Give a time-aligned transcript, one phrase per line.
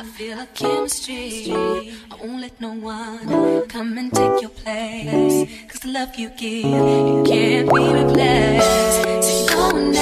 [0.00, 1.52] I feel a chemistry.
[2.10, 5.46] I won't let no one come and take your place.
[5.68, 9.26] Cause the love you give, it can't be replaced.
[9.26, 9.92] See, no one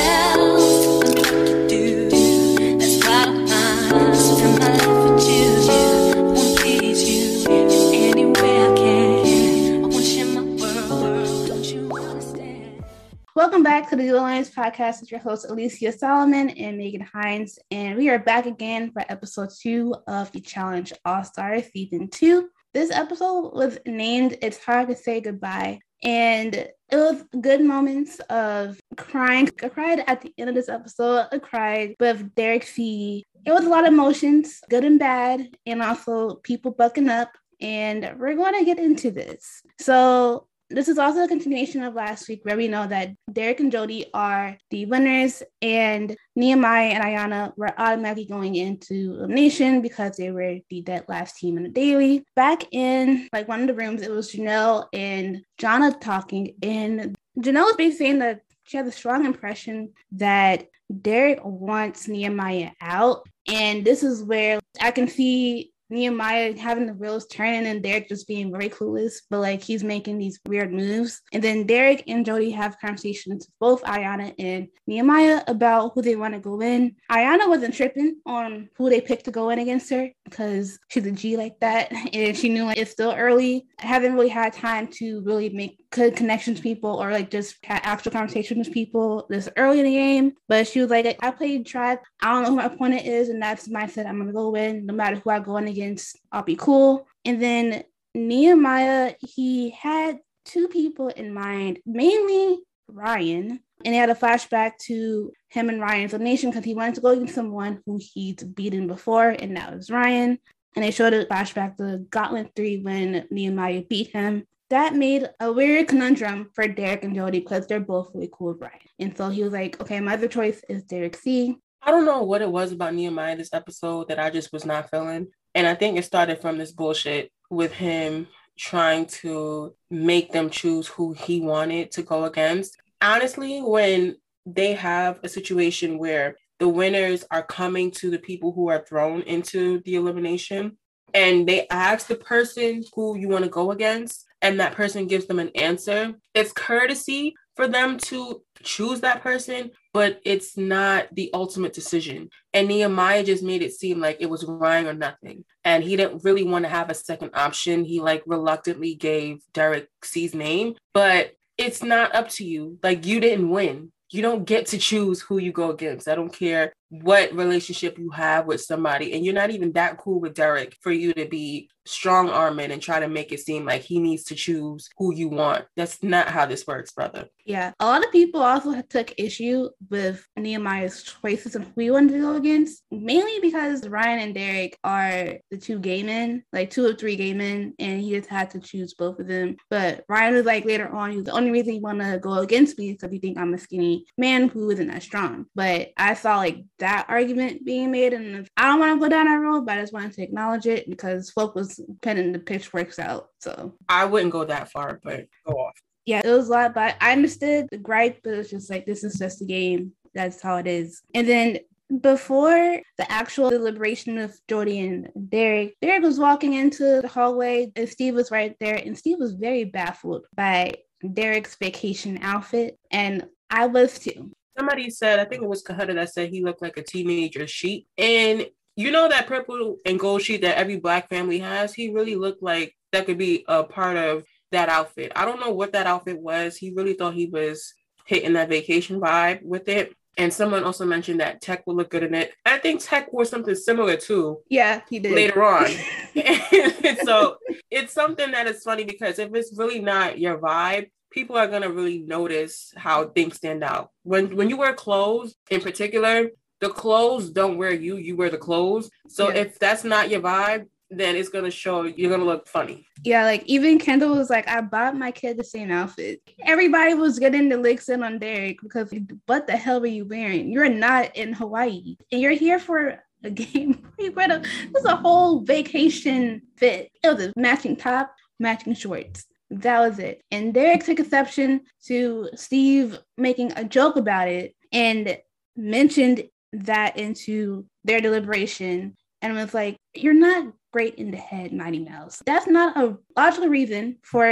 [13.59, 17.59] Welcome back to the Duel Alliance podcast with your hosts Alicia Solomon and Megan Hines.
[17.73, 22.51] And we are back again for episode two of the Challenge All Stars season two.
[22.73, 25.81] This episode was named It's Hard to Say Goodbye.
[26.05, 29.51] And it was good moments of crying.
[29.61, 31.27] I cried at the end of this episode.
[31.33, 33.25] I cried with Derek C.
[33.45, 37.33] It was a lot of emotions, good and bad, and also people bucking up.
[37.61, 39.63] And we're going to get into this.
[39.81, 43.73] So this is also a continuation of last week where we know that Derek and
[43.73, 50.31] Jodi are the winners and Nehemiah and Ayanna were automatically going into elimination because they
[50.31, 52.25] were the dead last team in the daily.
[52.37, 57.65] Back in like one of the rooms, it was Janelle and Jonna talking and Janelle
[57.65, 60.67] was basically saying that she had a strong impression that
[61.01, 63.27] Derek wants Nehemiah out.
[63.47, 68.27] And this is where I can see Nehemiah having the wheels turning and Derek just
[68.27, 71.21] being very clueless, but like he's making these weird moves.
[71.33, 76.35] And then Derek and Jodi have conversations, both Ayanna and Nehemiah, about who they want
[76.35, 76.97] to go in.
[77.11, 81.13] Ayanna wasn't tripping on who they picked to go in against her because she's a
[81.13, 81.93] G like that.
[82.19, 83.67] And she knew like it's still early.
[83.79, 87.81] I haven't really had time to really make good connections people or like just had
[87.83, 90.33] actual conversations with people this early in the game.
[90.49, 92.03] But she was like, I played track.
[92.23, 94.07] I don't know who my opponent is, and that's my set.
[94.07, 94.87] I'm gonna go win.
[94.87, 97.07] No matter who I go in against, I'll be cool.
[97.25, 103.61] And then Nehemiah, he had two people in mind, mainly Ryan.
[103.85, 107.11] And he had a flashback to him and Ryan's elimination because he wanted to go
[107.11, 110.39] against someone who he'd beaten before, and that was Ryan.
[110.75, 115.53] And they showed a flashback to Gauntlet 3 when Nehemiah beat him that made a
[115.53, 118.79] weird conundrum for Derek and Jodi because they're both really cool with Ryan.
[118.99, 121.57] And so he was like, okay, my other choice is Derek C.
[121.83, 124.91] I don't know what it was about Nehemiah this episode that I just was not
[124.91, 125.29] feeling.
[125.55, 128.27] And I think it started from this bullshit with him
[128.59, 132.77] trying to make them choose who he wanted to go against.
[133.01, 138.69] Honestly, when they have a situation where the winners are coming to the people who
[138.69, 140.77] are thrown into the elimination
[141.15, 145.27] and they ask the person who you want to go against and that person gives
[145.27, 151.29] them an answer, it's courtesy for them to choose that person, but it's not the
[151.35, 152.29] ultimate decision.
[152.55, 155.45] And Nehemiah just made it seem like it was Ryan or nothing.
[155.65, 157.85] And he didn't really want to have a second option.
[157.85, 162.79] He like reluctantly gave Derek C's name, but it's not up to you.
[162.83, 163.91] Like you didn't win.
[164.11, 166.09] You don't get to choose who you go against.
[166.09, 170.21] I don't care what relationship you have with somebody, and you're not even that cool
[170.21, 173.83] with Derek for you to be strong arming and try to make it seem like
[173.83, 175.65] he needs to choose who you want.
[175.77, 177.27] That's not how this works, brother.
[177.45, 177.73] Yeah.
[177.81, 182.21] A lot of people also took issue with Nehemiah's choices of who he wanted to
[182.21, 186.99] go against, mainly because Ryan and Derek are the two gay men, like two of
[186.99, 189.57] three gay men, and he just had to choose both of them.
[189.71, 192.35] But Ryan was like later on, he was the only reason he want to go
[192.35, 195.47] against me because he think I'm a skinny man who isn't that strong.
[195.55, 199.27] But I saw like that argument being made, and I don't want to go down
[199.27, 202.99] that road, but I just wanted to acknowledge it because folk was penning the pitchforks
[202.99, 203.29] out.
[203.41, 205.75] So I wouldn't go that far, but go off.
[206.07, 209.05] yeah, it was a lot, but I understood the gripe, but it's just like this
[209.05, 209.93] is just a game.
[210.15, 211.03] That's how it is.
[211.15, 211.59] And then
[212.01, 217.89] before the actual deliberation of Jodi and Derek, Derek was walking into the hallway and
[217.89, 220.75] Steve was right there, and Steve was very baffled by
[221.13, 222.79] Derek's vacation outfit.
[222.91, 224.33] And I was too.
[224.59, 227.87] Somebody said, I think it was Cohutta that said he looked like a teenager sheep.
[227.97, 228.47] And
[228.79, 231.75] you know that purple and gold sheet that every black family has?
[231.75, 235.11] He really looked like that could be a part of that outfit.
[235.17, 236.57] I don't know what that outfit was.
[236.57, 237.75] He really thought he was
[238.07, 239.95] hitting that vacation vibe with it.
[240.17, 242.33] And someone also mentioned that Teck would look good in it.
[242.47, 245.13] I think Teck wore something similar too Yeah, he did.
[245.13, 245.67] later on.
[247.05, 247.37] so
[247.71, 251.71] it's something that is funny because if it's really not your vibe, people are gonna
[251.71, 253.91] really notice how things stand out.
[254.03, 256.29] When when you wear clothes in particular,
[256.61, 258.91] the clothes don't wear you, you wear the clothes.
[259.09, 259.43] So Yeah.
[259.43, 262.87] if that's not your vibe, then it's gonna show you're gonna look funny.
[263.05, 266.21] Yeah, like even Kendal was like, I bought my kid the same outfit.
[266.45, 268.93] Everybody was getting the licks in on Derek because
[269.27, 270.51] what the hell were you wearing?
[270.51, 273.87] You're not in Hawaii and you're here for a game.
[273.99, 276.91] You wear a, this is a whole vacation fit.
[277.05, 278.11] It was a matching top,
[278.41, 279.27] matching shorts.
[279.51, 280.23] That was it.
[280.31, 285.19] And Derek took exception to Steve making a joke about it and
[285.57, 291.81] mentioned that into their deliberation and was like, you're not great in the head, Mighty
[291.81, 292.23] Mouse.
[292.25, 294.27] That's not a logical reason for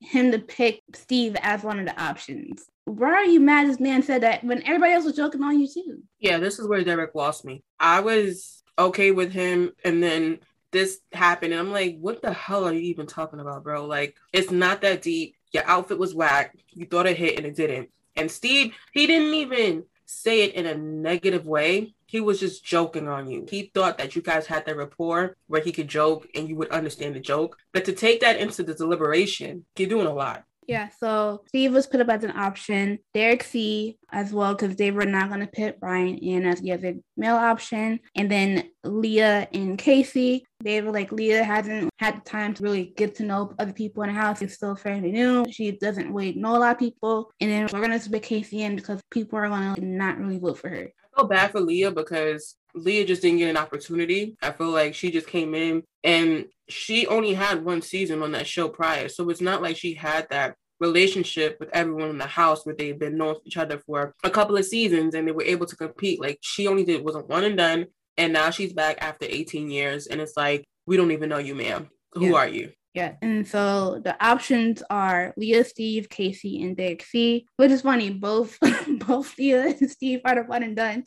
[0.00, 2.64] him to pick Steve as one of the options.
[2.84, 5.68] Why are you mad this man said that when everybody else was joking on you
[5.68, 6.02] too?
[6.18, 7.62] Yeah, this is where Derek lost me.
[7.78, 10.40] I was okay with him, and then
[10.72, 13.84] this happened, and I'm like, what the hell are you even talking about, bro?
[13.86, 15.36] Like, it's not that deep.
[15.52, 16.56] Your outfit was whack.
[16.70, 17.90] You thought it hit, and it didn't.
[18.16, 21.94] And Steve, he didn't even say it in a negative way.
[22.06, 23.46] He was just joking on you.
[23.48, 26.70] He thought that you guys had that rapport where he could joke and you would
[26.70, 27.58] understand the joke.
[27.72, 30.44] But to take that into the deliberation, you're doing a lot.
[30.68, 32.98] Yeah, so Steve was put up as an option.
[33.14, 36.72] Derek C as well, because they were not going to put Brian in as the
[36.72, 37.98] other male option.
[38.14, 42.92] And then Leah and Casey, they were like, Leah hasn't had the time to really
[42.96, 44.38] get to know other people in the house.
[44.38, 45.44] She's still fairly new.
[45.50, 47.32] She doesn't really know a lot of people.
[47.40, 50.38] And then we're going to put Casey in because people are going to not really
[50.38, 50.92] vote for her.
[51.14, 54.36] I feel bad for Leah because Leah just didn't get an opportunity.
[54.42, 58.46] I feel like she just came in and she only had one season on that
[58.46, 59.08] show prior.
[59.08, 62.98] So it's not like she had that relationship with everyone in the house where they've
[62.98, 66.20] been known each other for a couple of seasons and they were able to compete.
[66.20, 67.86] Like she only did was a one and done.
[68.16, 70.06] And now she's back after 18 years.
[70.06, 71.88] And it's like, we don't even know you, ma'am.
[72.12, 72.34] Who yeah.
[72.34, 72.72] are you?
[72.94, 73.14] Yeah.
[73.22, 77.46] And so the options are Leah, Steve, Casey, and Derek C.
[77.56, 78.10] Which is funny.
[78.10, 78.58] Both
[79.06, 81.04] both Leah and Steve are the one and done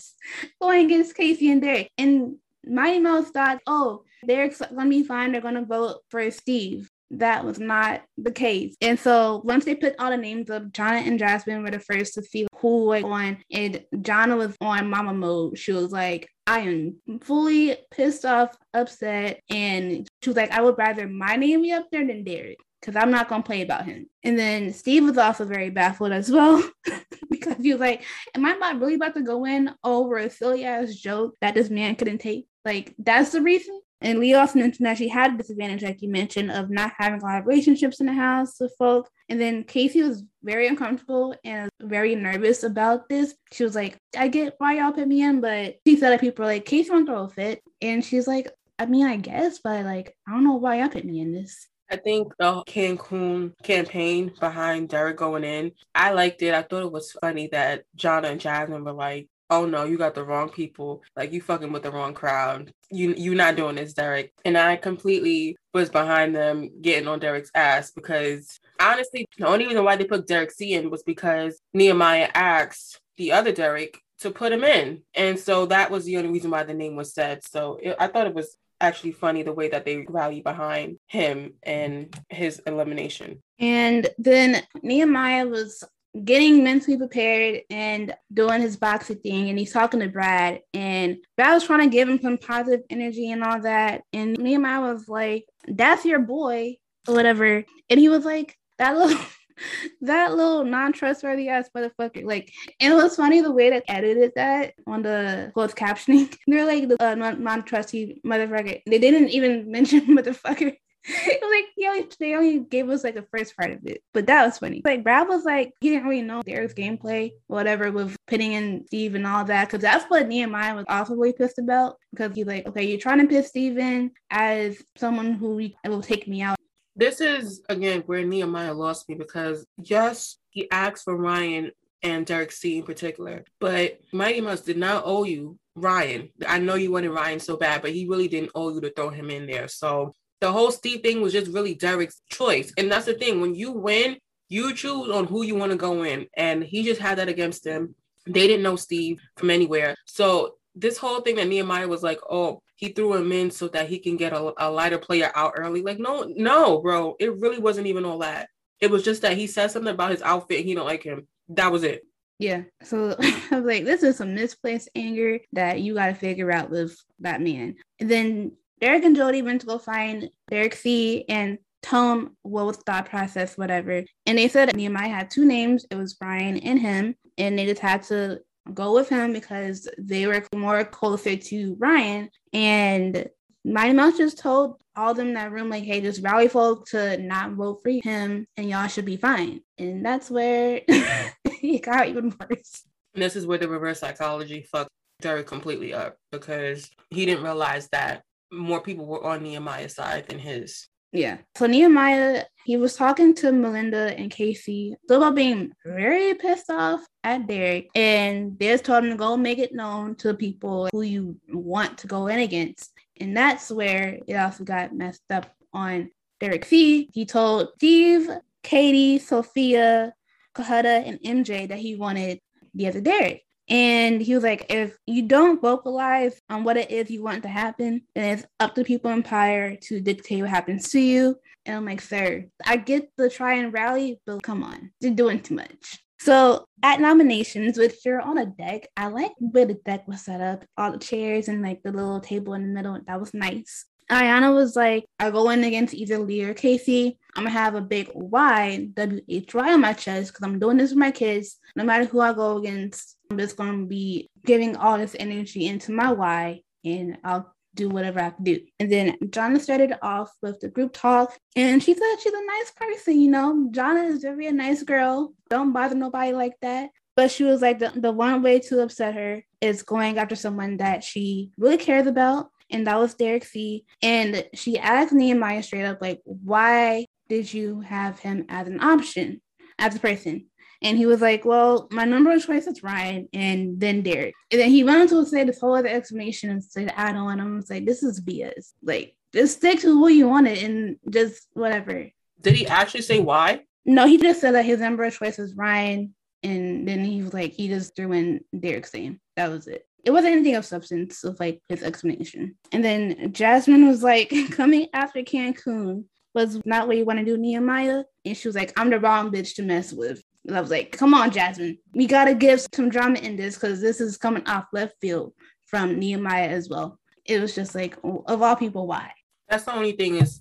[0.61, 1.91] going against Casey and Derek.
[1.97, 5.31] And Mighty Mouse thought, oh, Derek's gonna be fine.
[5.31, 6.89] They're gonna vote for Steve
[7.19, 8.75] that was not the case.
[8.81, 12.13] And so once they put all the names up, Jonna and Jasmine were the first
[12.15, 13.37] to see who was on.
[13.51, 15.57] And Jonna was on mama mode.
[15.57, 19.41] She was like, I am fully pissed off, upset.
[19.49, 23.01] And she was like, I would rather my name be up there than Derek because
[23.01, 24.07] I'm not gonna play about him.
[24.23, 26.63] And then Steve was also very baffled as well
[27.29, 28.03] because he was like,
[28.35, 31.69] Am I not really about to go in over a silly ass joke that this
[31.69, 32.47] man couldn't take?
[32.63, 33.79] Like, that's the reason.
[34.01, 37.21] And we also mentioned that she had a disadvantage, like you mentioned, of not having
[37.21, 39.09] a lot of relationships in the house with folk.
[39.29, 43.33] And then Casey was very uncomfortable and very nervous about this.
[43.51, 46.43] She was like, I get why y'all put me in, but she said that people
[46.43, 47.61] were like, Casey won't throw a fit.
[47.81, 51.05] And she's like, I mean, I guess, but like, I don't know why y'all put
[51.05, 51.67] me in this.
[51.89, 56.53] I think the Cancun campaign behind Derek going in, I liked it.
[56.53, 60.15] I thought it was funny that Jonna and Jasmine were like, oh no, you got
[60.15, 61.03] the wrong people.
[61.15, 62.71] Like you fucking with the wrong crowd.
[62.91, 64.33] You you're not doing this, Derek.
[64.43, 69.83] And I completely was behind them getting on Derek's ass because honestly, the only reason
[69.83, 74.51] why they put Derek C in was because Nehemiah asked the other Derek to put
[74.51, 75.01] him in.
[75.13, 77.43] And so that was the only reason why the name was said.
[77.43, 81.53] So it, I thought it was actually funny the way that they rally behind him
[81.63, 83.41] and his elimination.
[83.59, 85.83] And then Nehemiah was
[86.23, 91.53] getting mentally prepared and doing his boxing thing and he's talking to Brad and Brad
[91.53, 95.45] was trying to give him some positive energy and all that and Nehemiah was like
[95.67, 96.77] that's your boy
[97.07, 99.23] or whatever and he was like that little
[100.01, 104.73] that little non-trustworthy ass motherfucker like and it was funny the way that edited that
[104.87, 106.35] on the closed captioning.
[106.47, 108.81] They're like the uh, non-trusty motherfucker.
[108.85, 110.75] They didn't even mention motherfucker
[111.27, 114.45] like he only, they only gave us like the first part of it, but that
[114.45, 114.81] was funny.
[114.83, 119.13] Like Brad was like he didn't really know Derek's gameplay, whatever, with pitting in Steve
[119.15, 121.97] and all that, because that's what Nehemiah was also really pissed about.
[122.11, 126.27] Because he's like, okay, you're trying to piss Steve in as someone who will take
[126.27, 126.57] me out.
[126.95, 131.71] This is again where Nehemiah lost me because yes, he asked for Ryan
[132.01, 136.29] and Derek C in particular, but Mighty Mouse did not owe you Ryan.
[136.47, 139.09] I know you wanted Ryan so bad, but he really didn't owe you to throw
[139.09, 139.67] him in there.
[139.67, 142.73] So the whole Steve thing was just really Derek's choice.
[142.77, 143.41] And that's the thing.
[143.41, 144.17] When you win,
[144.49, 146.27] you choose on who you want to go in.
[146.35, 147.95] And he just had that against him.
[148.27, 149.95] They didn't know Steve from anywhere.
[150.05, 153.87] So this whole thing that Nehemiah was like, oh, he threw him in so that
[153.87, 155.81] he can get a, a lighter player out early.
[155.81, 157.15] Like, no, no, bro.
[157.19, 158.49] It really wasn't even all that.
[158.81, 161.27] It was just that he said something about his outfit he don't like him.
[161.49, 162.03] That was it.
[162.37, 162.63] Yeah.
[162.83, 166.69] So I was like, this is some misplaced anger that you got to figure out
[166.69, 167.75] with that man.
[167.99, 168.51] And then
[168.81, 171.57] Derek and Jodi went to go find Derek C and
[171.89, 174.03] what was thought process, whatever.
[174.25, 175.85] And they said Nehemiah had two names.
[175.91, 177.15] It was Brian and him.
[177.37, 178.39] And they just had to
[178.73, 182.29] go with him because they were more closer to Ryan.
[182.53, 183.29] And
[183.63, 187.17] Mighty Mouse just told all them in that room, like, hey, just rally folk to
[187.17, 189.61] not vote for him and y'all should be fine.
[189.77, 192.83] And that's where it got even worse.
[193.13, 194.89] And this is where the reverse psychology fucked
[195.21, 200.39] Derek completely up because he didn't realize that more people were on Nehemiah's side than
[200.39, 200.87] his.
[201.11, 201.37] Yeah.
[201.55, 207.47] So Nehemiah, he was talking to Melinda and Casey about being very pissed off at
[207.47, 207.87] Derek.
[207.95, 212.07] And they told him to go make it known to people who you want to
[212.07, 212.91] go in against.
[213.19, 216.09] And that's where it also got messed up on
[216.41, 217.09] Derek C.
[217.13, 218.29] He told Steve,
[218.61, 220.13] Katie, Sophia,
[220.53, 222.39] Cohutta, and MJ that he wanted
[222.73, 223.43] the other Derek.
[223.67, 227.49] And he was like, if you don't vocalize on what it is you want to
[227.49, 231.35] happen, then it's up to people in power to dictate what happens to you.
[231.65, 235.41] And I'm like, sir, I get the try and rally, but come on, you're doing
[235.41, 235.99] too much.
[236.19, 240.41] So at nominations, which you're on a deck, I like where the deck was set
[240.41, 242.99] up, all the chairs and like the little table in the middle.
[243.07, 243.85] That was nice.
[244.09, 247.17] Ayanna was like, I go in against either Leah or Casey.
[247.35, 250.77] I'm gonna have a big Y, W H Y on my chest because I'm doing
[250.77, 251.57] this with my kids.
[251.75, 255.91] No matter who I go against, I'm just gonna be giving all this energy into
[255.91, 258.59] my Y and I'll do whatever I to do.
[258.79, 262.71] And then Jonna started off with the group talk and she said she's a nice
[262.71, 263.69] person, you know.
[263.71, 265.33] Jonna is very a nice girl.
[265.49, 266.89] Don't bother nobody like that.
[267.17, 270.77] But she was like, the, the one way to upset her is going after someone
[270.77, 273.85] that she really cares about and that was Derek C.
[274.01, 279.41] And she asked Nehemiah straight up, like, why did you have him as an option
[279.79, 280.47] as a person?
[280.81, 284.35] And he was like, Well, my number one choice is Ryan and then Derek.
[284.51, 287.23] And then he went on to say this whole other explanation and said, I don't
[287.23, 287.63] want him.
[287.69, 288.73] like, This is BS.
[288.83, 292.09] Like, just stick to who you wanted and just whatever.
[292.41, 293.61] Did he actually say why?
[293.85, 296.13] No, he just said that his number of choice is Ryan.
[296.43, 299.21] And then he was like, he just threw in Derek's name.
[299.37, 302.55] That was it it wasn't anything of substance of like his explanation.
[302.71, 307.37] And then Jasmine was like, coming after Cancun was not what you want to do,
[307.37, 308.03] Nehemiah.
[308.23, 310.21] And she was like, I'm the wrong bitch to mess with.
[310.45, 311.79] And I was like, come on, Jasmine.
[311.93, 315.33] We got to give some drama in this because this is coming off left field
[315.65, 316.99] from Nehemiah as well.
[317.25, 319.11] It was just like, of all people, why?
[319.49, 320.39] That's the only thing is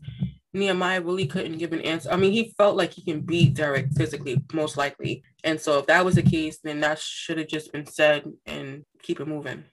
[0.54, 2.11] Nehemiah really couldn't give an answer.
[2.11, 5.25] I mean, he felt like he can beat Derek physically, most likely.
[5.42, 8.84] And so if that was the case, then that should have just been said and
[9.02, 9.64] keep it moving.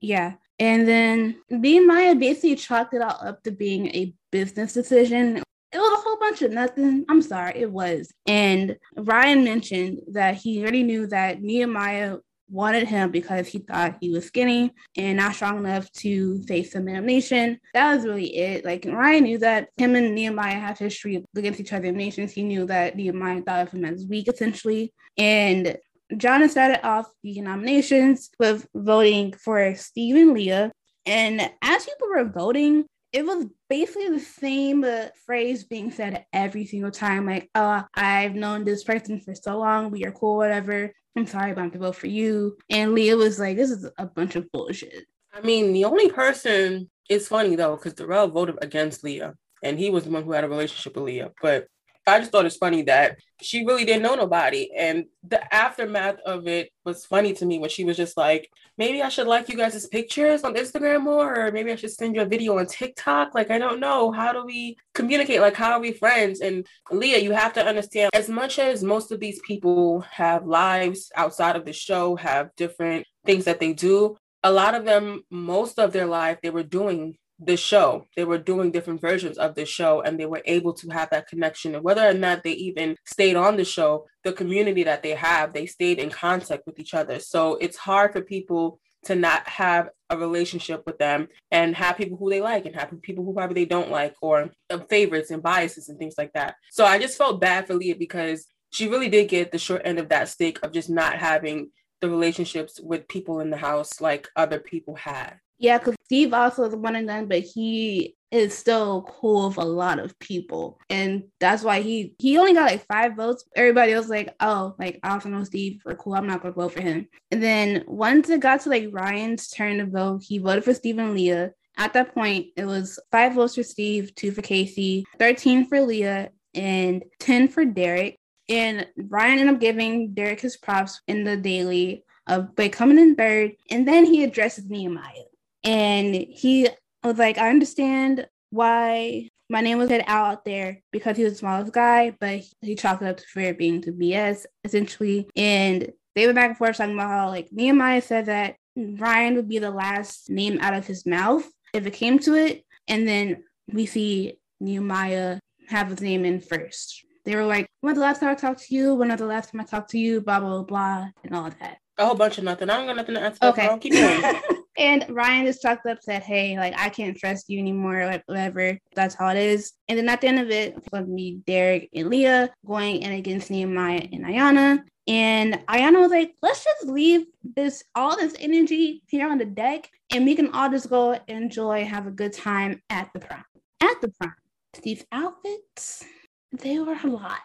[0.00, 0.34] Yeah.
[0.58, 5.38] And then Nehemiah basically chalked it all up to being a business decision.
[5.72, 7.04] It was a whole bunch of nothing.
[7.08, 8.12] I'm sorry, it was.
[8.26, 12.18] And Ryan mentioned that he already knew that Nehemiah
[12.54, 16.80] wanted him because he thought he was skinny and not strong enough to face the
[16.80, 18.64] nation That was really it.
[18.64, 22.32] Like Ryan knew that him and Nehemiah have history against each other in nations.
[22.32, 24.92] He knew that Nehemiah thought of him as weak essentially.
[25.18, 25.76] And
[26.16, 30.70] John started off the nominations with voting for Stephen Leah.
[31.06, 36.66] And as people were voting, it was basically the same uh, phrase being said every
[36.66, 40.92] single time like oh i've known this person for so long we are cool whatever
[41.16, 42.56] i'm sorry but i'm to vote for you.
[42.70, 45.06] And leah was like this is a bunch of bullshit.
[45.32, 49.90] I mean the only person it's funny though because darrell voted against leah and he
[49.90, 51.66] was the one who had a relationship with leah but
[52.06, 54.70] I just thought it's funny that she really didn't know nobody.
[54.76, 59.00] And the aftermath of it was funny to me when she was just like, maybe
[59.02, 62.22] I should like you guys' pictures on Instagram more, or maybe I should send you
[62.22, 63.34] a video on TikTok.
[63.34, 64.12] Like, I don't know.
[64.12, 65.40] How do we communicate?
[65.40, 66.40] Like, how are we friends?
[66.40, 71.10] And Leah, you have to understand as much as most of these people have lives
[71.16, 74.16] outside of the show, have different things that they do.
[74.42, 78.06] A lot of them, most of their life, they were doing the show.
[78.16, 81.28] They were doing different versions of the show and they were able to have that
[81.28, 81.74] connection.
[81.74, 85.52] And whether or not they even stayed on the show, the community that they have,
[85.52, 87.18] they stayed in contact with each other.
[87.18, 92.16] So it's hard for people to not have a relationship with them and have people
[92.16, 94.50] who they like and have people who probably they don't like or
[94.88, 96.54] favorites and biases and things like that.
[96.70, 99.98] So I just felt bad for Leah because she really did get the short end
[99.98, 101.70] of that stick of just not having
[102.00, 105.38] the relationships with people in the house like other people had.
[105.58, 109.64] Yeah, because Steve also is one of them, but he is still cool with a
[109.64, 110.80] lot of people.
[110.90, 113.44] And that's why he he only got like five votes.
[113.54, 116.14] Everybody else like, oh, like I also know Steve for cool.
[116.14, 117.06] I'm not gonna vote for him.
[117.30, 120.98] And then once it got to like Ryan's turn to vote, he voted for Steve
[120.98, 121.52] and Leah.
[121.76, 126.30] At that point, it was five votes for Steve, two for Casey, 13 for Leah,
[126.54, 128.18] and 10 for Derek.
[128.48, 133.16] And Ryan ended up giving Derek his props in the daily of by coming in
[133.16, 133.52] third.
[133.70, 135.24] And then he addresses Nehemiah.
[135.64, 136.68] And he
[137.02, 141.38] was like, I understand why my name was put out there because he was the
[141.38, 145.28] smallest guy, but he chalked it up to fear being to BS essentially.
[145.36, 149.48] And they went back and forth talking about how like Nehemiah said that Ryan would
[149.48, 152.64] be the last name out of his mouth if it came to it.
[152.88, 157.04] And then we see Nehemiah have his name in first.
[157.24, 158.94] They were like, when the last time I talked to you?
[158.94, 160.20] When the last time I talked to you?
[160.20, 161.78] Blah, blah, blah, and all that.
[161.96, 162.68] A whole bunch of nothing.
[162.68, 163.38] I don't got nothing to answer.
[163.44, 163.78] Okay.
[163.80, 164.40] Keep going.
[164.76, 168.78] And Ryan just talked up, said, Hey, like, I can't trust you anymore, like, whatever.
[168.94, 169.72] That's how it is.
[169.88, 170.76] And then at the end of it,
[171.14, 174.82] be Derek and Leah going in against Nehemiah and Ayanna.
[175.06, 179.90] And Ayanna was like, let's just leave this all this energy here on the deck
[180.10, 183.44] and we can all just go enjoy, have a good time at the prom.
[183.80, 184.34] At the prom.
[184.82, 186.04] These outfits,
[186.52, 187.40] they were a lot.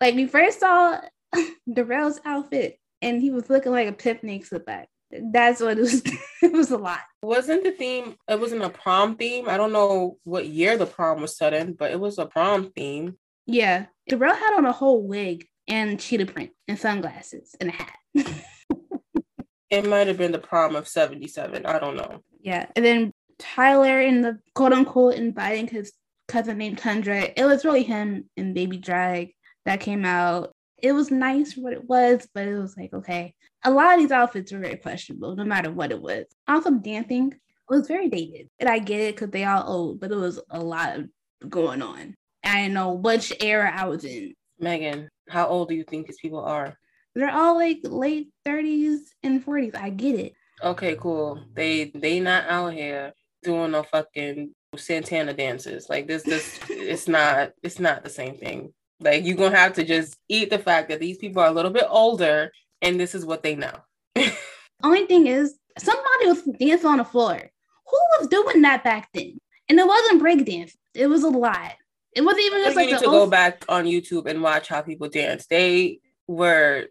[0.00, 1.00] Like we first saw
[1.72, 4.88] Darrell's outfit and he was looking like a picnic back.
[5.10, 6.02] That's what it was.
[6.42, 7.00] it was a lot.
[7.22, 8.16] Wasn't the theme?
[8.28, 9.48] It wasn't a prom theme.
[9.48, 12.70] I don't know what year the prom was set in, but it was a prom
[12.72, 13.16] theme.
[13.46, 17.96] Yeah, Darrell had on a whole wig and cheetah print and sunglasses and a hat.
[19.70, 21.64] it might have been the prom of '77.
[21.64, 22.20] I don't know.
[22.40, 25.92] Yeah, and then Tyler in the quote unquote inviting his
[26.28, 27.30] cousin named Tundra.
[27.34, 29.32] It was really him and Baby Drag
[29.64, 30.54] that came out.
[30.80, 34.00] It was nice for what it was, but it was like, okay, a lot of
[34.00, 36.24] these outfits were very questionable, no matter what it was.
[36.46, 37.34] Also, dancing
[37.68, 38.48] was very dated.
[38.58, 41.00] And I get it because they all old, but it was a lot
[41.48, 42.14] going on.
[42.44, 44.34] I didn't know which era I was in.
[44.58, 46.76] Megan, how old do you think these people are?
[47.14, 49.76] They're all like late 30s and 40s.
[49.76, 50.32] I get it.
[50.62, 51.44] Okay, cool.
[51.54, 55.88] They they not out here doing no fucking Santana dances.
[55.88, 58.72] Like this this it's not it's not the same thing.
[59.00, 61.70] Like you're gonna have to just eat the fact that these people are a little
[61.70, 62.50] bit older
[62.82, 63.72] and this is what they know.
[64.82, 67.36] Only thing is, somebody was dancing on the floor.
[67.36, 69.38] Who was doing that back then?
[69.68, 70.72] And it wasn't breakdance.
[70.94, 71.74] It was a lot.
[72.14, 74.82] It wasn't even just you like need to go back on YouTube and watch how
[74.82, 75.46] people dance.
[75.46, 76.86] They were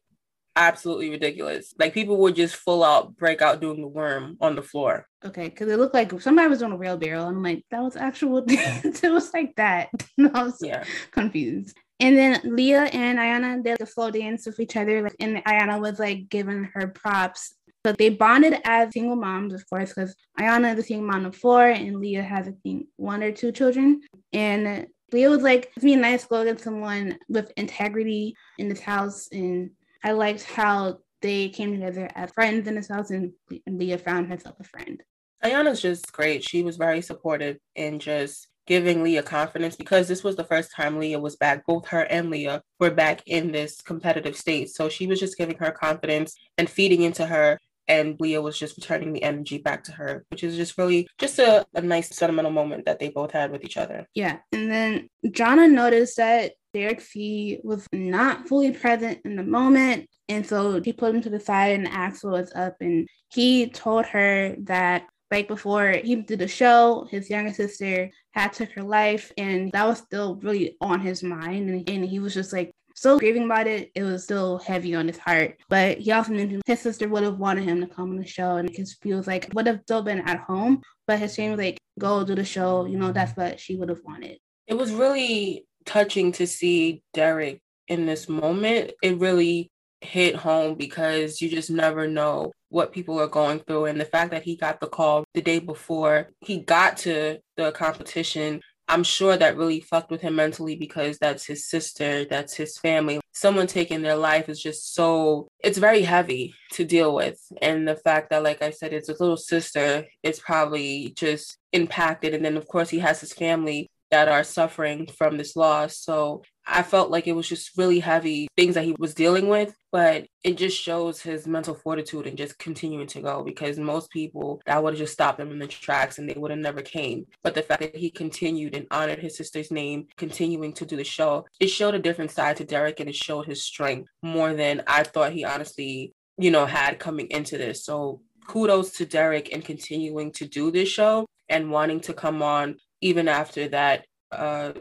[0.55, 1.73] absolutely ridiculous.
[1.79, 5.07] Like people would just full out break out doing the worm on the floor.
[5.23, 7.25] Okay, because it looked like somebody was doing a rail barrel.
[7.25, 9.03] I'm like, that was actual dance.
[9.03, 9.89] it was like that.
[10.33, 10.83] I was yeah.
[11.11, 11.77] confused.
[11.99, 15.81] And then Leah and Ayanna did a slow dance with each other, like, and Ayanna
[15.81, 17.55] was like giving her props.
[17.83, 21.35] But they bonded as single moms, of course, because Ayanna is a single mom of
[21.35, 24.01] four, and Leah has, I think, one or two children.
[24.33, 28.81] And Leah was like, it's be nice to go get someone with integrity in this
[28.81, 29.29] house.
[29.31, 29.71] And
[30.03, 33.31] I liked how they came together as friends in this house, and,
[33.65, 35.01] Leah found herself a friend.
[35.43, 36.43] Ayanna's just great.
[36.43, 40.99] She was very supportive and just giving Leah confidence because this was the first time
[40.99, 41.65] Leah was back.
[41.65, 44.69] Both her and Leah were back in this competitive state.
[44.69, 47.59] So she was just giving her confidence and feeding into her.
[47.89, 51.39] And Leah was just returning the energy back to her, which is just really just
[51.39, 54.05] a, a nice sentimental moment that they both had with each other.
[54.13, 54.39] Yeah.
[54.51, 60.09] And then Jonna noticed that Derek C was not fully present in the moment.
[60.27, 62.75] And so she put him to the side and asked what was up.
[62.81, 68.53] And he told her that right before he did the show, his younger sister had
[68.53, 71.69] took her life, and that was still really on his mind.
[71.69, 73.91] And, and he was just like so grieving about it.
[73.93, 75.57] It was still heavy on his heart.
[75.69, 78.57] But he also mentioned his sister would have wanted him to come on the show,
[78.57, 80.81] and his feels like would have still been at home.
[81.05, 82.85] But his family like go do the show.
[82.85, 84.39] You know, that's what she would have wanted.
[84.67, 88.91] It was really touching to see Derek in this moment.
[89.01, 93.85] It really hit home because you just never know what people are going through.
[93.85, 97.71] And the fact that he got the call the day before he got to the
[97.71, 102.77] competition, I'm sure that really fucked with him mentally because that's his sister, that's his
[102.77, 103.19] family.
[103.33, 107.39] Someone taking their life is just so, it's very heavy to deal with.
[107.61, 112.33] And the fact that, like I said, it's a little sister, it's probably just impacted.
[112.33, 115.97] And then, of course, he has his family that are suffering from this loss.
[115.97, 119.73] So I felt like it was just really heavy things that he was dealing with,
[119.91, 124.61] but it just shows his mental fortitude and just continuing to go because most people
[124.65, 127.25] that would have just stopped him in the tracks and they would have never came.
[127.41, 131.05] But the fact that he continued and honored his sister's name, continuing to do the
[131.05, 134.83] show, it showed a different side to Derek and it showed his strength more than
[134.87, 137.85] I thought he honestly, you know, had coming into this.
[137.85, 142.75] So kudos to Derek and continuing to do this show and wanting to come on
[143.01, 144.73] even after that uh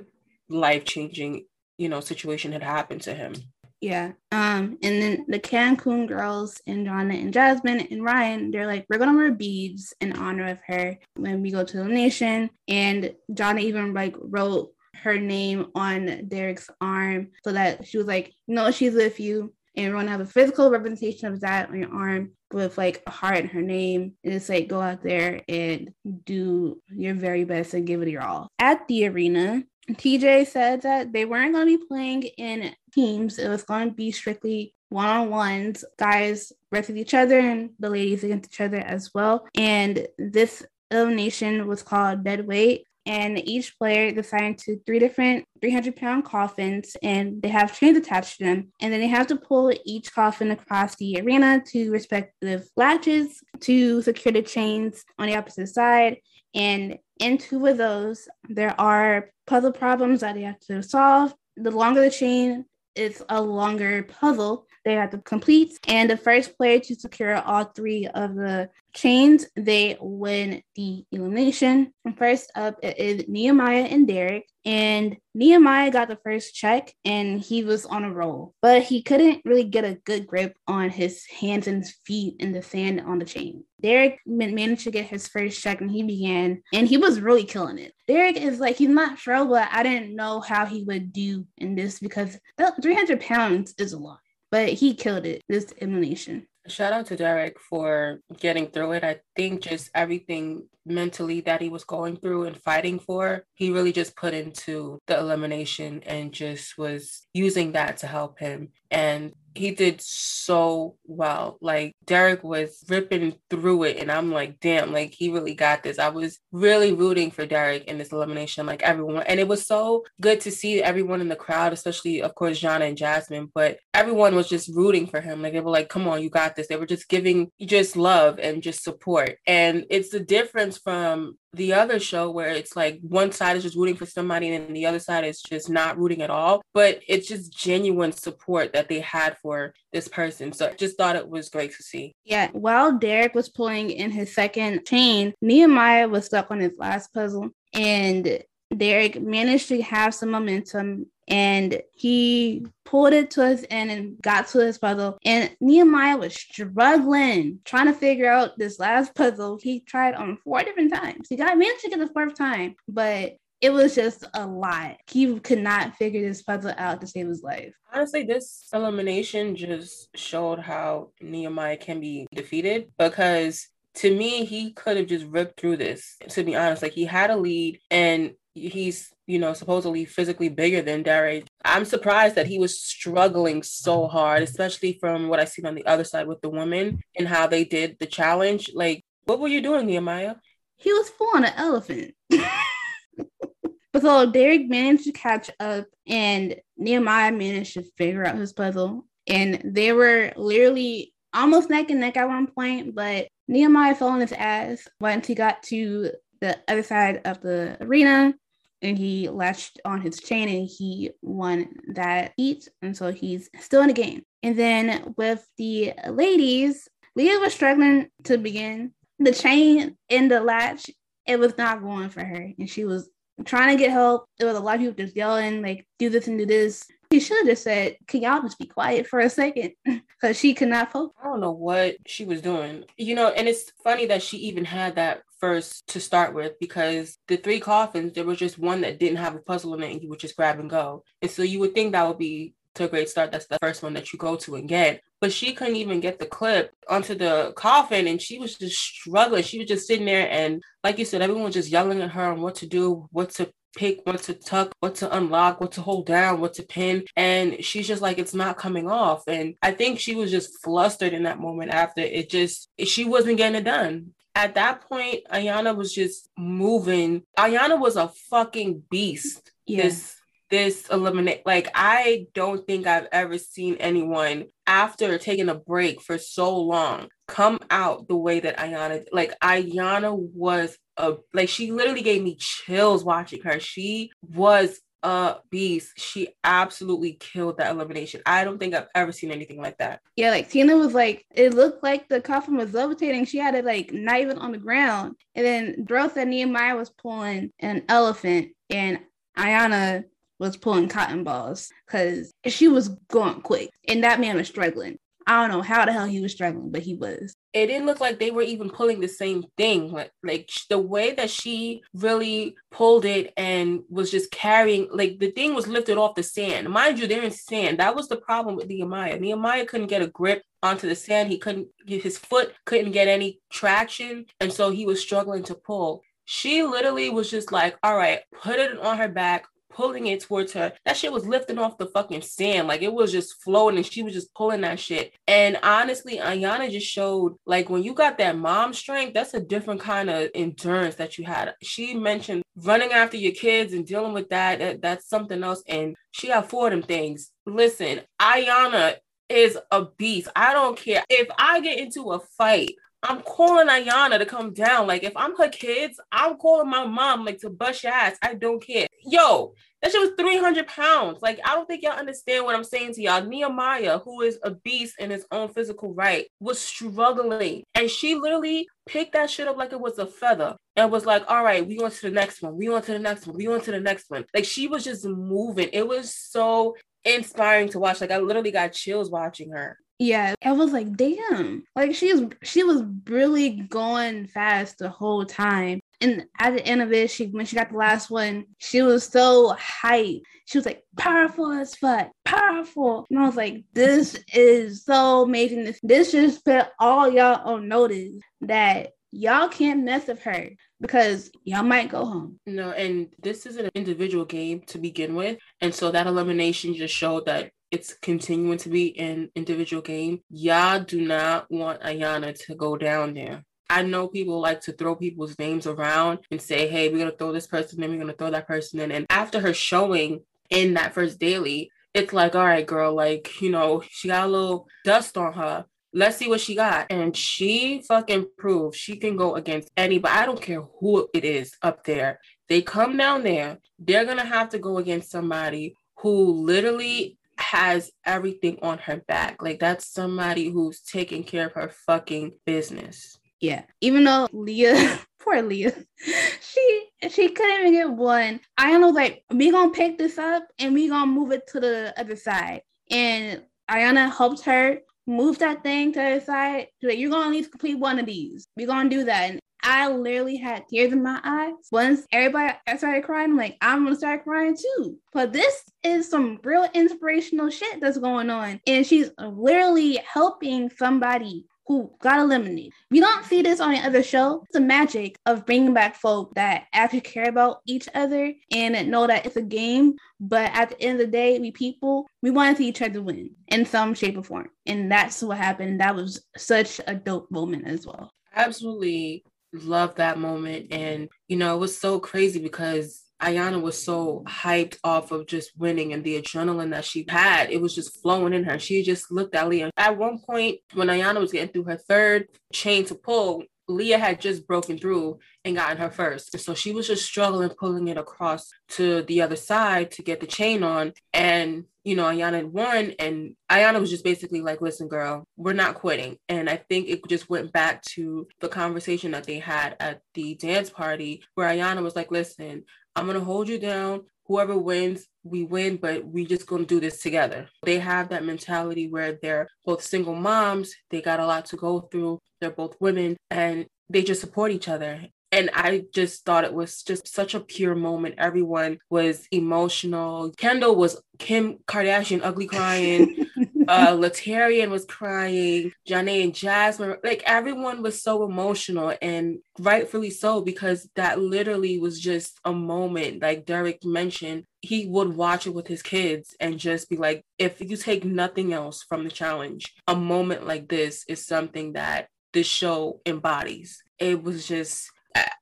[0.48, 1.44] life changing
[1.79, 3.35] you know situation had happened to him.
[3.81, 8.87] Yeah um and then the cancun girls and Jonna and jasmine and ryan they're like
[8.88, 12.50] we're gonna wear beads in honor of her when we go to the nation.
[12.68, 18.33] And Jonna even like wrote her name on derek's arm so that she was like
[18.48, 21.94] no she's with you and we're gonna have a physical representation of that on your
[21.94, 25.92] arm with like a heart and her name and it's like go out there and
[26.24, 29.62] do your very best and give it your all at the arena
[29.92, 33.38] TJ said that they weren't going to be playing in teams.
[33.38, 37.90] It was going to be strictly one on ones, guys versus each other and the
[37.90, 39.46] ladies against each other as well.
[39.56, 42.84] And this elimination was called dead weight.
[43.07, 47.97] And each player is assigned to three different 300 pound coffins, and they have chains
[47.97, 48.73] attached to them.
[48.81, 54.03] And then they have to pull each coffin across the arena to respective latches to
[54.03, 56.19] secure the chains on the opposite side.
[56.55, 61.33] And in two of those, there are puzzle problems that they have to solve.
[61.57, 62.64] The longer the chain,
[62.97, 65.79] it's a longer puzzle they have to complete.
[65.88, 71.92] And the first player to secure all three of the chains, they win the elimination.
[72.05, 74.46] And first up is Nehemiah and Derek.
[74.64, 79.42] And Nehemiah got the first check and he was on a roll, but he couldn't
[79.44, 83.25] really get a good grip on his hands and feet in the sand on the
[83.25, 83.64] chain.
[83.81, 87.79] Derek managed to get his first check and he began, and he was really killing
[87.79, 87.92] it.
[88.09, 91.75] Derek is like, he's not sure, but I didn't know how he would do in
[91.75, 92.37] this because
[92.83, 94.18] 300 pounds is a lot,
[94.57, 96.47] but he killed it this elimination.
[96.66, 99.05] Shout out to Derek for getting through it.
[99.05, 103.92] I think just everything mentally that he was going through and fighting for, he really
[103.92, 108.70] just put into the elimination and just was using that to help him.
[108.90, 111.59] And he did so well.
[111.61, 115.99] Like Derek was ripping through it, and I'm like, damn, like he really got this.
[115.99, 119.22] I was really rooting for Derek in this elimination, like everyone.
[119.27, 122.88] And it was so good to see everyone in the crowd, especially, of course, Jonna
[122.88, 125.42] and Jasmine, but everyone was just rooting for him.
[125.42, 126.68] Like they were like, come on, you got this.
[126.68, 129.38] They were just giving just love and just support.
[129.46, 133.76] And it's the difference from the other show where it's like one side is just
[133.76, 137.00] rooting for somebody and then the other side is just not rooting at all but
[137.08, 140.52] it's just genuine support that they had for this person.
[140.52, 142.14] So i just thought it was great to see.
[142.24, 147.12] Yeah while derek was pulling in his second chain nehemiah was stuck on his last
[147.12, 148.42] puzzle and
[148.74, 154.46] derek managed to have some momentum and he pulled it to his end and got
[154.48, 155.18] to his puzzle.
[155.24, 159.59] And Nehemiah was struggling trying to figure out this last puzzle.
[159.61, 161.26] He tried on four different times.
[161.29, 164.98] He got managed to get the fourth time, but it was just a lot.
[165.09, 167.74] He could not figure this puzzle out to save his life.
[167.92, 174.98] Honestly, this elimination just showed how Nehemiah can be defeated because to me, he could
[174.98, 176.16] have just ripped through this.
[176.29, 180.83] To be honest, like he had a lead and he's you know supposedly physically bigger
[180.83, 181.47] than Derek.
[181.64, 185.87] I'm surprised that he was struggling so hard, especially from what I seen on the
[185.87, 188.71] other side with the women and how they did the challenge.
[188.75, 190.37] Like, what were you doing, Nehemiah?
[190.77, 192.14] He was pulling an elephant.
[192.31, 199.07] but so Derek managed to catch up, and Nehemiah managed to figure out his puzzle.
[199.27, 204.21] And they were literally almost neck and neck at one point, but Nehemiah fell on
[204.21, 208.35] his ass once he got to the other side of the arena
[208.82, 212.68] and he latched on his chain and he won that heat.
[212.82, 214.22] And so he's still in the game.
[214.42, 218.92] And then with the ladies, Leah was struggling to begin.
[219.18, 220.90] The chain in the latch,
[221.26, 222.52] it was not going for her.
[222.58, 223.08] And she was
[223.44, 224.26] trying to get help.
[224.38, 226.86] There was a lot of people just yelling, like, do this and do this.
[227.11, 229.73] He should have just said, Can y'all just be quiet for a second?
[230.19, 231.14] Because she could not focus.
[231.23, 232.85] I don't know what she was doing.
[232.97, 237.19] You know, and it's funny that she even had that first to start with because
[237.29, 240.03] the three coffins, there was just one that didn't have a puzzle in it and
[240.03, 241.05] you would just grab and go.
[241.21, 243.33] And so you would think that would be to a great start.
[243.33, 245.03] That's the first one that you go to and get.
[245.21, 249.42] But she couldn't even get the clip onto the coffin and she was just struggling.
[249.42, 252.25] She was just sitting there and like you said, everyone was just yelling at her
[252.25, 255.82] on what to do, what to pick, what to tuck, what to unlock, what to
[255.82, 257.04] hold down, what to pin.
[257.14, 259.22] And she's just like, it's not coming off.
[259.28, 263.38] And I think she was just flustered in that moment after it just, she wasn't
[263.38, 267.22] getting it done at that point, Ayanna was just moving.
[267.38, 269.50] Ayanna was a fucking beast.
[269.64, 269.82] Yes.
[269.84, 270.15] This
[270.50, 276.18] this eliminate like I don't think I've ever seen anyone after taking a break for
[276.18, 282.02] so long come out the way that Ayanna like Ayanna was a like she literally
[282.02, 283.59] gave me chills watching her.
[283.61, 285.92] She was a beast.
[285.98, 288.22] She absolutely killed that elimination.
[288.26, 290.00] I don't think I've ever seen anything like that.
[290.16, 293.24] Yeah, like Tina was like, it looked like the coffin was levitating.
[293.24, 295.14] She had it like not even on the ground.
[295.35, 298.98] And then said Nehemiah was pulling an elephant and
[299.38, 300.04] Ayanna
[300.38, 304.99] was pulling cotton balls because she was going quick and that man was struggling.
[305.29, 307.35] I don't know how the hell he was struggling, but he was.
[307.53, 309.90] It didn't look like they were even pulling the same thing.
[309.90, 315.33] Like, like the way that she really pulled it and was just carrying, like the
[315.33, 316.68] thing was lifted off the sand.
[316.68, 317.81] Mind you, they're in sand.
[317.81, 319.18] That was the problem with Nehemiah.
[319.18, 321.29] Nehemiah couldn't get a grip onto the sand.
[321.29, 326.03] He couldn't his foot couldn't get any traction, and so he was struggling to pull.
[326.25, 330.54] She literally was just like, all right, put it on her back, pulling it towards
[330.54, 330.72] her.
[330.84, 332.66] That shit was lifting off the fucking sand.
[332.66, 335.12] Like it was just floating and she was just pulling that shit.
[335.28, 339.80] And honestly, Ayanna just showed like when you got that mom strength, that's a different
[339.80, 341.54] kind of endurance that you had.
[341.62, 344.58] She mentioned running after your kids and dealing with that.
[344.60, 345.62] that that's something else.
[345.68, 347.30] And she had four of them things.
[347.44, 348.96] Listen, Ayanna
[349.28, 350.28] is a beast.
[350.34, 351.04] I don't care.
[351.10, 352.74] If I get into a fight,
[353.09, 354.88] I'm calling Ayanna to come down.
[354.88, 358.16] Like, if I'm her kids, I'm calling my mom like to bust your ass.
[358.21, 358.88] I don't care.
[359.05, 361.23] Yo, that shit was 300 pounds.
[361.23, 363.25] Like, I don't think y'all understand what I'm saying to y'all.
[363.25, 367.62] Nehemiah, who is a beast in his own physical right, was struggling.
[367.77, 371.23] And she literally picked that shit up like it was a feather and was like,
[371.29, 372.57] all right, we on to the next one.
[372.57, 373.37] We on to the next one.
[373.37, 374.25] We on to the next one.
[374.35, 375.69] Like, she was just moving.
[375.73, 378.01] It was so inspiring to watch.
[378.01, 379.79] Like, I literally got chills watching her.
[379.98, 381.64] Yeah, I was like, damn.
[381.74, 385.80] Like she was she was really going fast the whole time.
[386.02, 389.04] And at the end of it, she when she got the last one, she was
[389.04, 390.22] so hyped.
[390.46, 393.06] She was like, powerful as fuck, powerful.
[393.11, 395.64] And I was like, this is so amazing.
[395.64, 401.30] This this just put all y'all on notice that y'all can't mess with her because
[401.44, 402.38] y'all might go home.
[402.46, 405.38] No, and this is an individual game to begin with.
[405.62, 410.20] And so that elimination just showed that it's continuing to be an individual game.
[410.31, 413.44] Y'all do not want Ayanna to go down there.
[413.68, 417.16] I know people like to throw people's names around and say, hey, we're going to
[417.16, 418.92] throw this person in, we're going to throw that person in.
[418.92, 423.50] And after her showing in that first daily, it's like, all right, girl, like, you
[423.50, 425.64] know, she got a little dust on her.
[425.92, 426.87] Let's see what she got.
[426.90, 430.14] And she fucking proved she can go against anybody.
[430.14, 432.20] I don't care who it is up there.
[432.48, 437.90] They come down there, they're going to have to go against somebody who literally has
[438.05, 439.42] everything on her back.
[439.42, 443.18] Like that's somebody who's taking care of her fucking business.
[443.40, 443.62] Yeah.
[443.81, 445.75] Even though Leah, poor Leah,
[446.40, 448.40] she she couldn't even get one.
[448.57, 451.94] I know like we gonna pick this up and we gonna move it to the
[451.96, 452.62] other side.
[452.90, 456.69] And Ayanna helped her move that thing to the side.
[456.81, 458.49] you're gonna need to complete one of these.
[458.57, 459.31] We're gonna do that.
[459.31, 461.55] And I literally had tears in my eyes.
[461.73, 464.97] Once everybody started crying, I'm like, I'm gonna start crying too.
[465.12, 468.61] But this is some real inspirational shit that's going on.
[468.66, 472.72] And she's literally helping somebody who got eliminated.
[472.90, 474.42] We don't see this on the other show.
[474.44, 479.07] It's the magic of bringing back folk that actually care about each other and know
[479.07, 479.94] that it's a game.
[480.20, 483.02] But at the end of the day, we people, we want to see each other
[483.02, 484.48] win in some shape or form.
[484.64, 485.81] And that's what happened.
[485.81, 488.12] That was such a dope moment as well.
[488.35, 490.72] Absolutely love that moment.
[490.72, 495.52] And, you know, it was so crazy because Ayanna was so hyped off of just
[495.57, 497.50] winning and the adrenaline that she had.
[497.50, 498.59] It was just flowing in her.
[498.59, 499.70] She just looked at Leah.
[499.76, 504.20] At one point, when Ayanna was getting through her third chain to pull, Leah had
[504.20, 506.38] just broken through and gotten her first.
[506.38, 510.26] So she was just struggling pulling it across to the other side to get the
[510.26, 510.92] chain on.
[511.12, 512.94] And, you know, Ayanna won.
[512.98, 516.18] And Ayanna was just basically like, listen, girl, we're not quitting.
[516.29, 520.35] And I think it just went back to the conversation that they had at the
[520.35, 525.06] dance party where Ayanna was like, listen, I'm going to hold you down whoever wins,
[525.24, 527.48] we win, but we just gonna do this together.
[527.64, 531.80] They have that mentality where they're both single moms, they got a lot to go
[531.80, 535.06] through, they're both women, and they just support each other.
[535.32, 538.14] And I just thought it was just such a pure moment.
[538.16, 540.32] Everyone was emotional.
[540.38, 543.26] Kendal was Kim Kardashian, ugly crying.
[543.68, 550.40] uh Laterrian was crying, Jonna and Jasmine, like everyone was so emotional and rightfully so
[550.40, 553.22] because that literally was just a moment.
[553.22, 557.61] Like Derek mentioned, he would watch it with his kids and just be like, if
[557.61, 562.46] you take nothing else from the challenge, a moment like this is something that this
[562.46, 563.83] show embodies.
[563.98, 564.90] It was just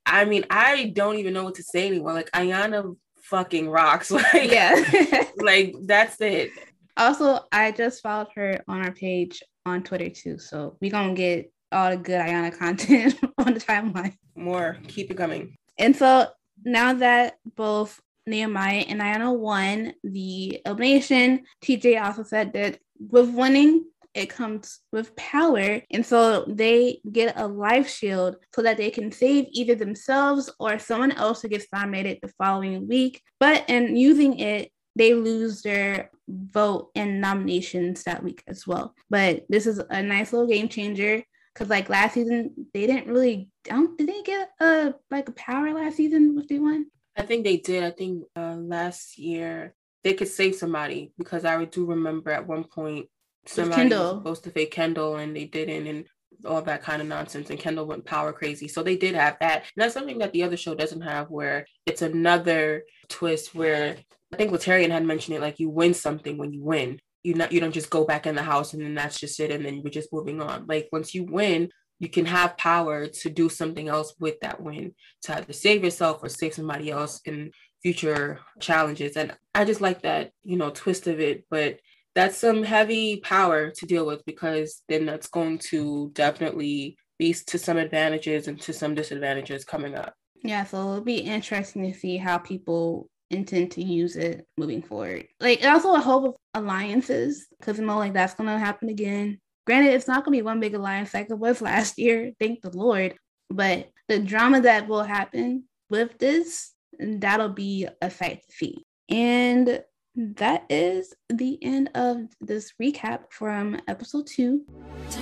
[0.06, 2.12] I mean, I don't even know what to say anymore.
[2.12, 4.10] Like Ayanna fucking rocks.
[4.14, 6.50] Like, yeah, like that's it.
[6.96, 10.38] Also, I just followed her on our page on Twitter too.
[10.38, 14.16] So we gonna get all the good Ayanna content on the timeline.
[14.36, 15.56] More, keep it coming.
[15.78, 16.28] And so
[16.64, 23.86] now that both Nehemiah and Ayanna won the elimination, TJ also said that with winning,
[24.14, 25.82] it comes with power.
[25.90, 30.78] And so they get a life shield so that they can save either themselves or
[30.78, 33.20] someone else who gets nominated the following week.
[33.40, 38.94] But in using it, they lose their vote and nominations that week as well.
[39.10, 43.48] But this is a nice little game changer because like last season they didn't really
[43.64, 46.86] don't did they get a like a power last season if they won?
[47.16, 47.84] I think they did.
[47.84, 52.64] I think uh, last year they could save somebody because I do remember at one
[52.64, 53.06] point
[53.46, 56.06] somebody was supposed to fake Kendal and they didn't and
[56.46, 58.68] all that kind of nonsense and Kendal went power crazy.
[58.68, 59.62] So they did have that.
[59.62, 63.96] And that's something that the other show doesn't have where it's another twist where
[64.32, 66.98] I think Laterrian had mentioned it like you win something when you win.
[67.22, 69.50] You not you don't just go back in the house and then that's just it
[69.50, 70.66] and then you're just moving on.
[70.66, 74.94] Like once you win, you can have power to do something else with that win
[75.22, 77.50] to either save yourself or save somebody else in
[77.82, 79.16] future challenges.
[79.16, 81.44] And I just like that, you know, twist of it.
[81.50, 81.78] But
[82.14, 87.58] that's some heavy power to deal with because then that's going to definitely be to
[87.58, 90.14] some advantages and to some disadvantages coming up.
[90.42, 95.26] Yeah, so it'll be interesting to see how people intend to use it moving forward.
[95.40, 99.40] Like, also a hope of alliances because you know, like that's gonna happen again.
[99.66, 102.76] Granted, it's not gonna be one big alliance like it was last year, thank the
[102.76, 103.14] Lord.
[103.50, 108.72] But the drama that will happen with this, that'll be a sight to.
[109.08, 109.82] And
[110.16, 114.62] that is the end of this recap from episode two.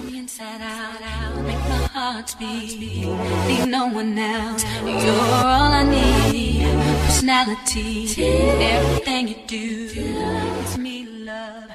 [0.04, 2.78] Me inside out, out, make my heart beat.
[2.78, 4.64] Need no one else.
[4.84, 6.64] You're all I need.
[7.06, 8.22] Personality,
[8.62, 9.88] everything you do.
[10.60, 11.70] It's me, love.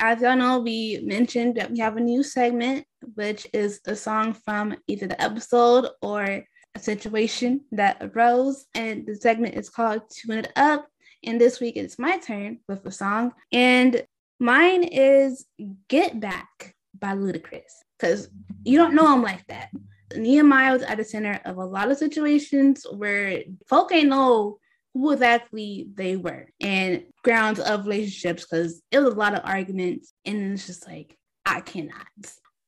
[0.00, 4.32] As y'all know, we mentioned that we have a new segment, which is a song
[4.32, 8.66] from either the episode or a situation that arose.
[8.74, 10.86] And the segment is called Tune It Up.
[11.26, 13.32] And this week it's my turn with a song.
[13.52, 14.04] And
[14.38, 15.46] mine is
[15.88, 17.62] Get Back by Ludacris.
[17.98, 18.28] Because
[18.64, 19.70] you don't know him like that.
[20.14, 24.58] Nehemiah was at the center of a lot of situations where folk ain't know
[24.94, 30.12] who exactly they were and grounds of relationships because it was a lot of arguments
[30.24, 32.06] and it's just like I cannot.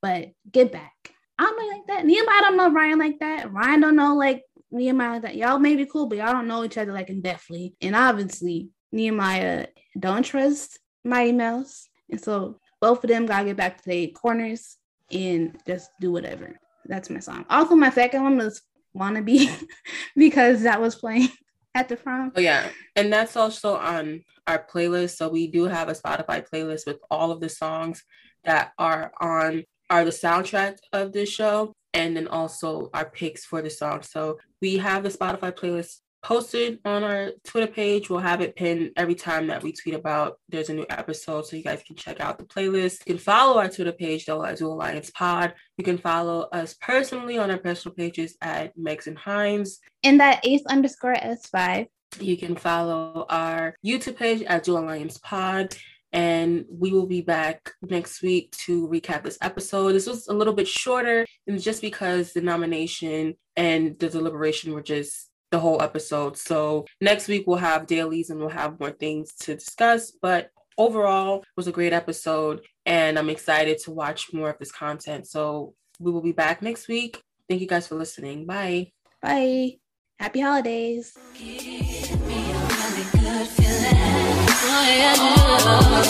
[0.03, 0.93] But get back.
[1.39, 2.07] I don't know like that.
[2.07, 3.53] Nehemiah don't know Ryan like that.
[3.53, 5.37] Ryan don't know like Nehemiah that.
[5.37, 7.75] Y'all may be cool, but y'all don't know each other like in depthly.
[7.81, 11.89] And obviously Nehemiah don't trust Mighty Mouse.
[12.11, 14.77] And so both of them gotta get back to their corners
[15.11, 16.59] and just do whatever.
[16.85, 17.45] That's my song.
[17.51, 18.63] Also, my second one was
[18.97, 19.51] Wannabe
[20.17, 21.29] because that was playing
[21.75, 22.33] at the prom.
[22.35, 25.17] Oh yeah, and that's also on our playlist.
[25.17, 28.05] So we do have a Spotify playlist with all of the songs
[28.45, 33.63] that are on are the soundtrack of this show, and then also our picks for
[33.63, 34.03] the song.
[34.03, 38.11] So we have the Spotify playlist posted on our Twitter page.
[38.11, 41.57] We'll have it pinned every time that we tweet about there's a new episode, so
[41.57, 42.99] you guys can check out the playlist.
[43.07, 45.55] You can follow our Twitter page though at Duel Alliance Pod.
[45.79, 49.79] You can follow us personally on our personal pages at Megs and Hines.
[50.03, 51.87] And that ace underscore S5.
[52.21, 55.75] You can follow our YouTube page at Duel Alliance Pod.
[56.17, 59.93] And we will be back next week to recap this episode.
[59.93, 64.83] This was a little bit shorter, and just because the nomination and the deliberation were
[64.83, 66.39] just the whole episode.
[66.39, 70.11] So next week we'll have dailies and we'll have more things to discuss.
[70.11, 74.73] But overall, it was a great episode, and I'm excited to watch more of this
[74.73, 75.27] content.
[75.29, 77.23] So we will be back next week.
[77.47, 78.47] Thank you guys for listening.
[78.47, 78.93] Bye.
[79.21, 79.77] Bye.
[80.19, 81.15] Happy holidays.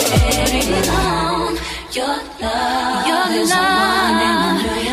[0.09, 1.57] Baby, on
[1.91, 3.07] your love.
[3.07, 4.86] Your love.